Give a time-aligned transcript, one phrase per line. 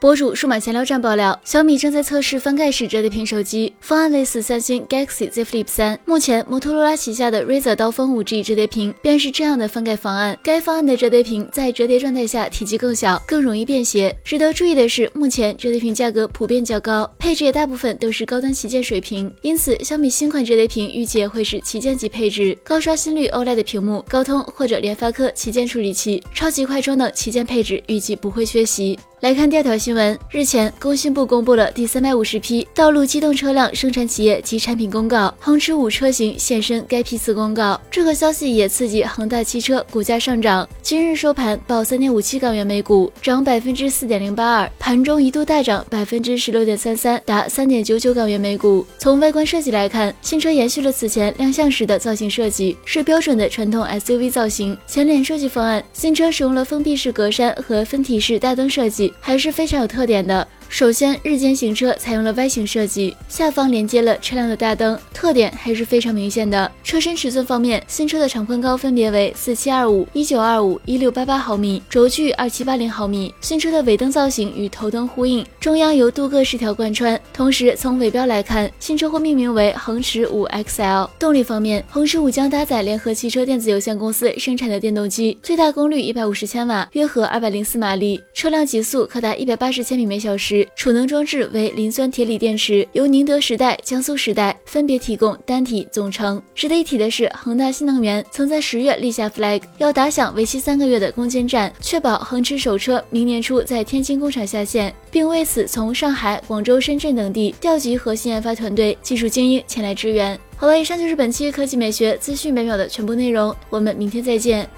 [0.00, 5.98] 博主数码闲聊站爆料，小米正在测试翻盖式折叠屏手机，方案类似三星 Galaxy Z Flip 三。
[6.04, 10.38] 目前，摩托罗拉旗下的 Razr 刀锋 5G 折叠屏便是这样的翻盖方案。
[10.40, 14.16] 该方案的折叠屏在折叠状态下体积更小，更容易便携。
[14.22, 28.96] 值得注意的是，目前折叠屏价格普遍较高，配置也大部分都是高端旗舰水平，因此小米新款折叠屏预计会是旗舰级配置，高刷新率 OLED 屏幕、高通或者联发科旗舰处理器、超级快充等旗舰配置预计不会缺席。
[29.20, 37.80] 来看第二条新新闻，日前工信部公布了第三百五十批道路机动车辆生产企业及产品公告，恒驰五车型现身该批次公告。
[37.90, 48.84] 这个消息也刺激恒大汽车股价上涨，今日收盘报三点五七港元每股，涨百分之四点零八二，盘中一度大涨百分之十六点三三，达三点九九港元每股。
[48.98, 54.76] 从外观设计来看，新车延续了此前亮相时的造型设计，是标准的传统 SUV 造型。
[54.86, 59.10] 前脸设计方案，新车使用了封闭式格栅和分体式大灯设计。
[59.18, 60.46] 还是非常有特点的。
[60.68, 66.70] 首先，日间行车采用了 Y 型设计，下方连接了车辆的大灯，特点还是非常明显的。
[66.84, 73.34] 车身尺寸方面，新车的长宽高分别为四七二五、一九二五、一六八八毫米，轴距二七八零毫米。
[73.40, 77.18] 新车的尾灯造型与头灯呼应，中央由镀铬饰条贯穿。
[77.32, 81.08] 同时，从尾标来看，新车会命名为恒驰五 XL。
[81.18, 90.57] 动力方面，恒驰五将搭载联合汽车电子有限公司生产的电动机，最大功率一百五十千瓦，约合二百零四马力，车辆极速可达一百八十千米每小时。
[90.76, 96.40] 储能装置为磷酸铁锂电池，由宁德时代、江苏时代分别提供单体、总成。
[96.54, 110.38] 值得一提的是，恒大新能源曾在十月立下 flag，要打响为期三个月的攻坚战，确保恒驰首车明年初在天津工厂下线，并为此从上海、广州、深圳等地调集核心研发团队、技术精英前来支援。
[110.56, 114.68] 好了，以上就是本期科技美学资讯每秒的全部内容，我们明天再见。